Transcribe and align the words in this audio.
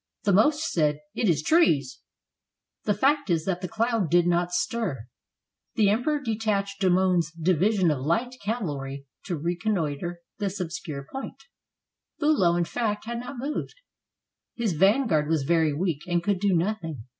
The 0.23 0.33
most 0.33 0.63
said: 0.71 0.97
"It 1.13 1.29
is 1.29 1.43
trees." 1.43 1.99
The 2.85 2.95
fact 2.95 3.29
is 3.29 3.45
that 3.45 3.61
the 3.61 3.67
cloud 3.67 4.09
did 4.09 4.25
not 4.25 4.51
stir. 4.51 5.01
The 5.75 5.89
Emperor 5.91 6.19
detached 6.19 6.81
Domon's 6.81 7.29
division 7.31 7.91
of 7.91 7.99
light 8.03 8.33
cavalry 8.43 9.05
to 9.25 9.37
reconnoiter 9.37 10.21
this 10.39 10.59
obscure 10.59 11.03
point. 11.03 11.43
379 12.17 12.17
FRANCE 12.17 12.17
Biilow, 12.43 12.57
in 12.57 12.65
fact, 12.65 13.05
had 13.05 13.19
not 13.19 13.35
moved. 13.37 13.75
His 14.55 14.73
vanguard 14.73 15.27
was 15.27 15.43
very 15.43 15.71
weak 15.71 16.01
and 16.07 16.23
could 16.23 16.39
do 16.39 16.55
nothing. 16.55 17.03